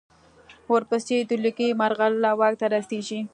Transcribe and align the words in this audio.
ورپسې 0.73 1.17
د 1.29 1.31
لوګي 1.43 1.69
مرغلره 1.81 2.31
واک 2.39 2.53
ته 2.61 2.65
رسېږي. 2.75 3.19